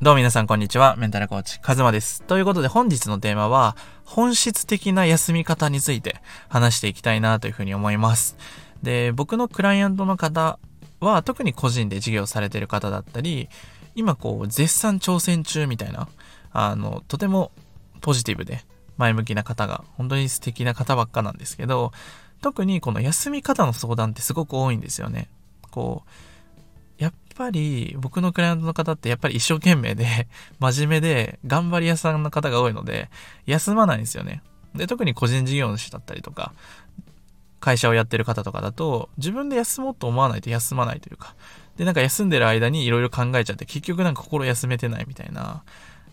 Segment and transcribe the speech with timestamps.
[0.00, 0.94] どうも皆さんこんにちは。
[0.94, 2.22] メンタルコーチ、カズマです。
[2.22, 8.36] ということで本日のテーマは、本質的な休み方について話していきたいなというふうに思います。
[8.80, 10.60] で、僕のクライアントの方
[11.00, 13.48] は、特に個人で事業されてる方だったり、
[13.96, 16.08] 今こう、絶賛挑戦中みたいな、
[16.52, 17.50] あの、とても
[18.00, 18.64] ポジティブで
[18.98, 21.90] 前向きな方が、本当に素敵な方ばっかなんですけど、
[22.40, 25.28] 特にこの休み方の相談ってすごく多いんですよね。
[25.72, 26.10] こう、
[27.38, 30.26] ぱり僕のクライアントの方ってやっぱり一生懸命で
[30.58, 33.08] 真面目で頑張り屋さんの方が多いので
[33.46, 34.42] 休まないんですよね。
[34.74, 36.52] で特に個人事業主だったりとか
[37.60, 41.34] 会社をやってる方とかだと自分で休もうと思わないと休まないというか
[41.76, 45.62] でなんか休んでる間にいろいろ考えちゃって結局なんか心休めてないみたいな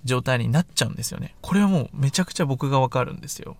[0.05, 1.35] 状態になっちゃうんですよね。
[1.41, 3.57] これはもうめちゃくちゃ僕がわかるんですよ。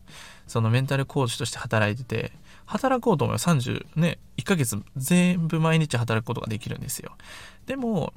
[0.48, 2.32] そのメンタルコーチとして働いてて
[2.66, 7.12] 働こうと思えば30ね1ヶ月全部毎日働くことができるんですよ。
[7.66, 8.14] でも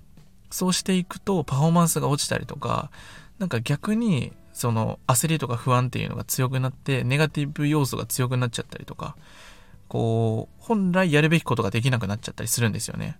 [0.51, 2.91] そうしていくとパフォーマンスが落ちたりとか
[3.39, 9.17] なんか逆にその焦りとか不安っていうのが強くなってネガティブ要素が強くなっちゃったりとか
[9.89, 13.19] こう本来やるべきことができなくなっちゃったりするんですよね。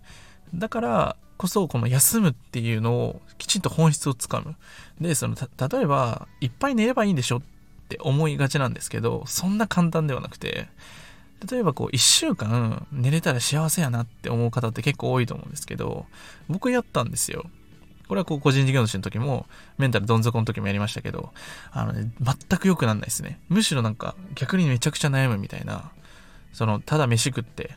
[0.55, 4.57] だからこそこの休むっていうのをきちんと本質をつかむ。
[5.01, 7.43] でその例えばいっぱい寝ればいいんでしょっ
[7.89, 10.69] て思いがちなんですけどそんな簡単ではなくて
[11.47, 16.07] 例えばこう1週間寝れたら幸せやなって思う方って結構多いと思うんですけど
[16.49, 17.45] 僕やったんですよ。
[18.09, 21.31] これはこう個人事業主の時もメンタルどん底の時もやりましたけど
[21.71, 23.39] あのね全く良くなんないですね。
[23.49, 25.93] むしろなんか逆にめちゃくちゃ悩むみたいな
[26.53, 27.77] そのただ飯食って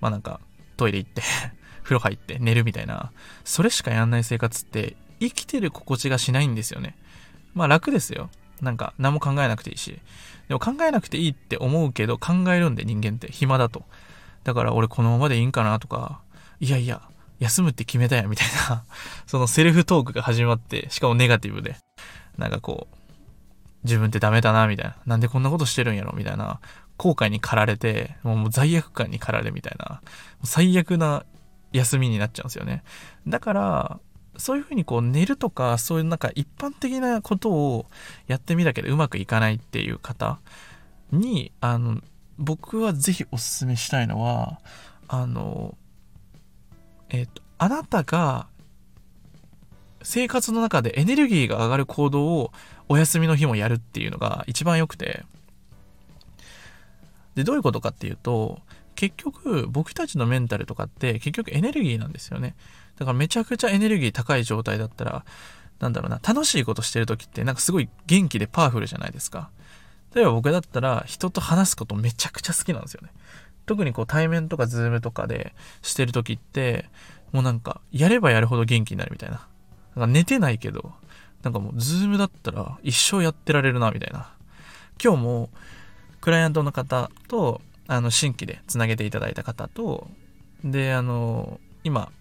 [0.00, 0.40] まあなんか
[0.76, 1.22] トイレ行って
[1.84, 3.12] 風呂入って寝るみたいな
[3.44, 6.96] それしかやんない生活って生きてる心地がしないんですよね。
[7.54, 8.28] まあ楽ですよ。
[8.60, 9.98] なんか何も考えなくていいし。
[10.48, 13.84] でも考えなくていいって思うけど考えるんで人間って暇だと。
[14.42, 16.20] だから俺このままでいいんかなとか、
[16.58, 17.02] いやいや、
[17.38, 18.84] 休むって決めたやみたいな、
[19.26, 21.76] そのセルフトークが始まって、しかもネガティブで、
[22.36, 22.96] なんかこう、
[23.84, 26.60] 自分ってダメだなみたいな、なんでこんなことしてるんやろみたいな、
[26.96, 30.02] 後悔に駆られて、もう罪悪感に駆られみたいな、
[30.44, 31.24] 最悪な
[31.72, 32.82] 休みになっちゃうんですよね。
[33.26, 34.00] だから、
[34.40, 37.86] そういうふうにこう寝るとかそういうなんか一般的なことを
[38.26, 40.38] やってみたけどうまくいかないっていう方
[41.12, 42.00] にあの
[42.38, 44.60] 僕はぜひおすすめしたいのは
[45.08, 45.76] あの
[47.10, 48.46] えっ、とあなたが
[50.02, 52.52] 生活の中でエネルギーが上がる行動を
[52.88, 55.24] お休みの日もやるっていうのが一番良くて。
[57.36, 58.58] でどういうことかっていうと
[59.00, 62.54] 結局僕たちのメンタルとかって結局エネルギーなんですよね。
[62.98, 65.24] だからめちゃくちゃエネルギー高い状態だったら
[65.78, 69.48] なんだろうな楽しいことしてる時ってなんかすごい元気でパワフルじゃないですか。
[70.14, 73.08] 例えば僕だったら人と話すことめちゃくちゃ好きなんですよね。
[73.64, 76.84] 特にこう対面とかズームとかでしてる時って
[77.32, 79.46] もうなんかやればやるほど元気になるみたいな。
[79.96, 80.92] なんか寝てないけど
[81.42, 84.30] なんかもうズームだったら一生やってられるなみたいな。
[85.02, 85.48] 今日も
[86.20, 90.06] クライアントの方とあの新規でつなげていただいた方と
[90.62, 92.12] であの今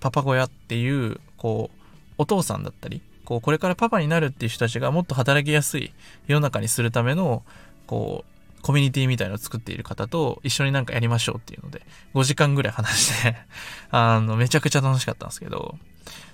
[0.00, 1.78] パパ小屋っていうこう
[2.18, 5.92] お父さんだったりこうこれからパパになるっていう人たちがもっと働きやすい
[6.26, 7.44] 世の中にするための
[7.86, 11.82] こうコミュニティみたいのを作っている方と一緒になんかやりましょうっていうので
[12.14, 13.36] 5時間ぐらい話して
[13.92, 15.78] あのめちゃくちゃ楽しかったんですけど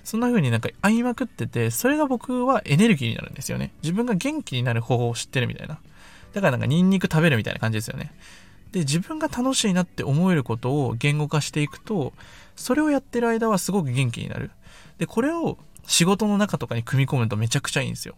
[0.03, 3.71] そんな風になんか会いまくっててそれが僕はエネルギーになるんですよね。
[3.83, 5.77] 自分が元気になる方法を知ってるみたいな。
[6.33, 8.13] だからなんかニンニク食べるみたいな感じですよね。
[8.71, 12.13] で自分が楽しいなって思えることを言語化していくと
[12.55, 14.51] それをやってる間はすごく元気になる。
[14.97, 18.15] でこれを仕事の中とかに組み込むとめちゃくちゃいいんですよ。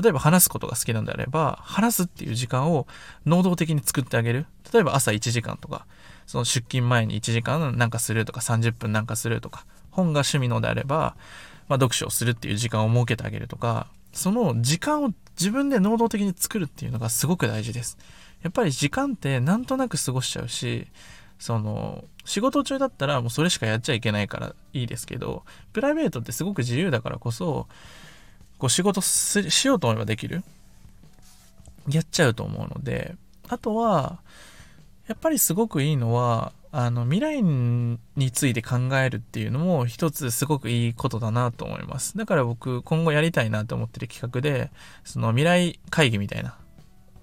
[0.00, 2.88] 例えば話すことが好きなんであれば話すっていう時間を
[3.26, 4.46] 能動的に作ってあげる。
[4.72, 5.86] 例えば朝1時間とか
[6.26, 11.16] その出勤前に1時間なんかするとか30分なんかするとか本が趣味のであれば、
[11.68, 17.98] まあ、読書をするっていう時間を設けてあげるとかその時間を自分で能動的に作るっていうのがすごく大事です。
[18.42, 20.86] やっぱり時間ってなんとなく過ごしちゃうし
[21.38, 27.68] その仕事中だったらもうそれしかやっちゃいけないからいいですけどプライベートってすごく自由だからこそ
[28.58, 30.42] こう仕事しようと思えばできる。
[31.88, 33.16] やっちゃうと思うので。
[33.48, 34.20] あとは
[35.06, 37.98] やっぱりすごくいいのはあの未来に
[38.32, 42.18] ついて考えるっていうのも一つすごくいいことだなと思います。
[42.18, 44.72] だから僕今後やりたいなと思ってる企画で
[45.04, 46.56] その未来会議みたいな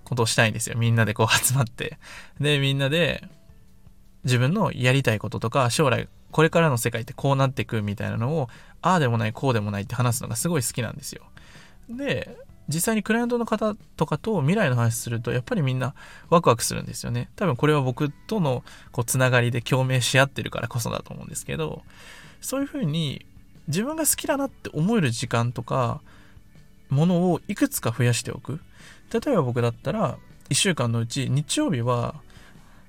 [0.06, 0.78] ことをしたいんですよ。
[0.78, 1.98] みんなでこう集まって。
[2.40, 3.28] でみんなで
[4.24, 8.48] 自分のやりたいこととか将来これからの世界ってこうなっていくみたいなのを
[8.82, 11.24] ああでもないこうでもないって話すのがすごい好きなんですよ。
[11.90, 12.38] で
[12.72, 15.94] 実際にクライアントの方とかと未来の話するとやっぱりみんな
[16.30, 17.30] ワクワクするんですよね。
[17.36, 21.84] 多分これは僕とのこうつながりで共鳴し合ってるからこそだと思うんですけど
[22.42, 23.26] そういうふうに
[23.68, 26.02] 自分が好きだなって思える時間とか
[26.90, 28.60] ものをいくつか増やしておく。
[29.14, 30.18] 例えば僕だったら
[30.50, 32.16] 1週間のうち日曜日は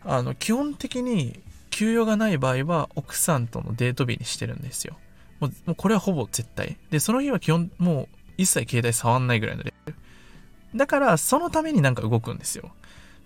[0.05, 1.40] あの基本的に
[1.70, 4.96] 休養がない場合は奥さんとのデート日にしてるんですよ。
[5.40, 6.76] もうこれはほぼ絶対。
[6.90, 8.08] でその日は基本もう
[8.42, 9.98] 一切携帯触んないぐらいのレベル。
[10.74, 12.70] だからそのためになんか動くんですよ。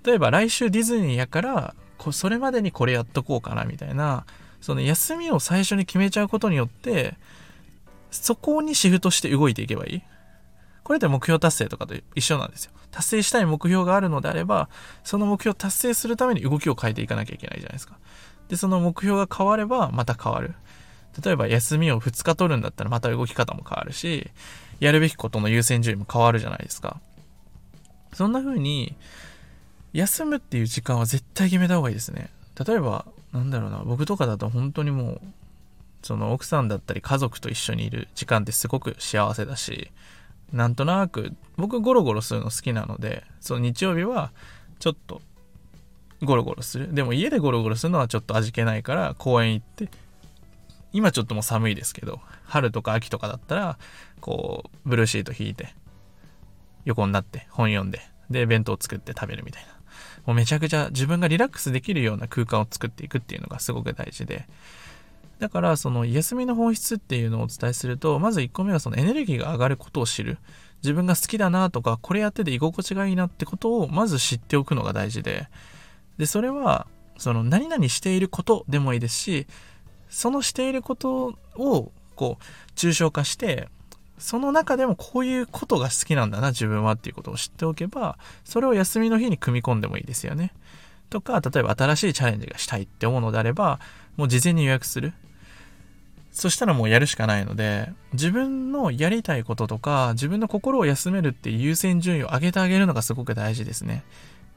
[0.04, 1.74] 例えば来週ディズニーやから
[2.12, 4.24] それまでにこれやっとこうかなみたいな
[4.60, 7.14] その休みを最初に決めちゃうことによって
[8.10, 10.02] そこにシフトして動いていけばいい。
[10.84, 12.72] これって目標達成とかと一緒なんですよ。
[12.92, 14.68] 達成したい目標があるのであれば
[15.02, 17.98] その目標を達成するために動きを変えていかなきゃいけないじゃないですか。
[18.48, 20.54] でその目標が変わればまた変わる。
[21.24, 24.30] 例えば休みを2日取るんだったらまた動き方も変わるし
[24.81, 27.00] やるべきことの優先順位も変わるじゃないですか。
[28.12, 28.94] そんな風に
[29.93, 32.31] 休むっていう時間は絶対決めた方がいいですね。
[32.67, 35.20] 例えばなんだろうな僕とかだと本当にもう
[36.02, 39.90] その奥さんだったり家族と一緒にいる時間ってすごく幸せだし
[40.52, 44.31] なんとなく僕ゴロゴロするの好きなのでその日曜日は
[44.78, 45.20] ちょっと
[46.23, 46.94] ゴロゴロする。
[46.94, 49.88] でも家でゴロゴロするのはちょっと味気ないから公園行って
[50.96, 53.78] 今ちょっともう寒いですけど春とか秋とかだったら
[54.20, 55.75] こうブルーシート引いて
[56.87, 58.00] 横になって本読んで
[58.31, 59.76] で弁当作って食べるみたいな。
[60.25, 64.48] もうめちゃくちゃ自分がリラックスできるような空間を作っていくっていうのがすごく大事で。
[65.38, 70.38] だからその休みの本質っていうのをお伝えするとまず1個目はそのエネルギーが上がることを知る。
[70.82, 75.49] 自分が好きだなとかこれやってて居心地がいいなってことをまず知っておくのが大事で。
[76.16, 76.87] でそれは
[77.19, 79.46] その何々していることでもいいですし
[80.16, 83.68] そのしていることをこう抽象化して
[84.16, 90.54] その中でもこういうことが好きなんだな自分はっていうことを知っておけばそれを休みの日に組み込んでもいいですよね。
[91.10, 93.78] とか例えば新しいチャレンジがしたいって思うのであれば
[94.16, 95.12] もう事前に予約する。
[96.32, 104.02] そしたらもうやるしかないので自分のやりたいこととか自分の心を休めるっていう優先順位を上げてあげるのがすごく大事ですね。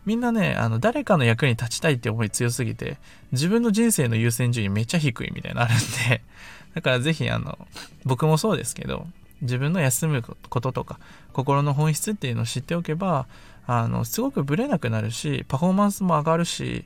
[0.06, 2.98] みんなね、あの、誰かの役に立ちたいって思い強すぎて、
[3.32, 5.78] 自分の人生の優先順位めっちゃ低いみたいなのあるん
[6.10, 6.22] で、
[6.74, 7.58] だからぜひ、あの、
[8.06, 9.08] 僕もそうですけど、
[9.42, 11.00] 自分の休むこととか、
[11.34, 13.28] 心の本質っていうのを知っておけば、
[13.68, 16.86] あの、すごくブレなくなるし、パフォーマンスも上がるし、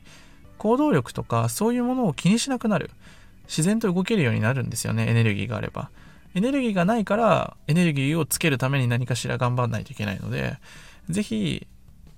[0.58, 2.90] 行動力とか、そういうものを気にしなくなる。
[3.46, 5.90] 自然と動けるようになるんですよね、エネルギーがあれば。
[6.34, 10.58] エネルギーがないから、エネルギーをつけるために何かしら頑張らないといけないので、
[11.08, 11.66] ぜひ、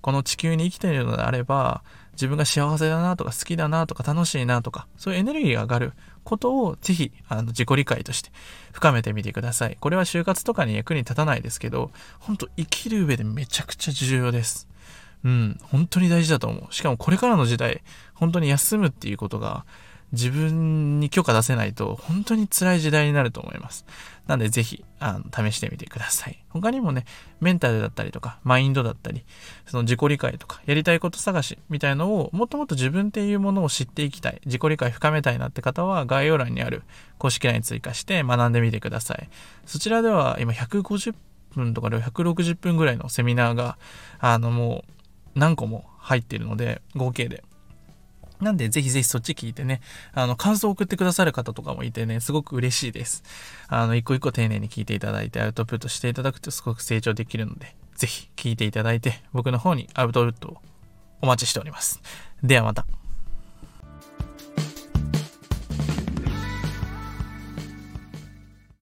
[0.06, 1.82] この地球に生きているのであれば、
[2.12, 5.92] 自分が幸せだなとか好きだなとか楽しいなとか、そういうエネルギーが上がる
[6.22, 8.30] ことをぜひ、あの、自己理解として
[8.70, 9.76] 深めてみてください。
[9.80, 14.68] これは就活とかに役に立たないですけど、本当生きる上でめちゃくちゃ重要です。
[15.24, 16.72] うん、本当に大事だと思う。
[16.72, 17.82] しかもこれからの時代、
[18.14, 19.66] 本当に休むっていうことが
[20.16, 23.86] 自分に許可出せないと本当に辛い時代になると思います。
[24.26, 26.42] なんでぜひ、あの、試してみてください。
[26.48, 27.04] 他にもね、
[27.40, 29.24] メンタルだったりとか、マインドだったり、
[29.66, 36.82] その自己理解とか、やりたいこと探しみたいのを、もっともっと自分っていうものを知っていきたい、自己理解深めたいなって方は、概要欄にある
[37.18, 39.28] 公式 LINE に追加して学んでみてください。
[39.64, 41.14] そちらでは今150
[41.54, 43.78] 分とかで160分ぐらいのセミナーが、
[44.18, 47.44] あの、もう何個も入っているので、合計で。
[48.40, 49.80] なんで、ぜひぜひそっち聞いてね、
[50.12, 53.22] あの、感想を送ってくださる方とかもいてね、すごく嬉しいです。
[53.68, 60.56] あの、一個一個丁寧に聞いていただいて、アウトプットしていただくとすごく成長できるので、ぜひ聞いていただいて、僕の方にアウトプットを
[61.22, 62.00] お待ちしております。
[62.42, 62.86] ではまた。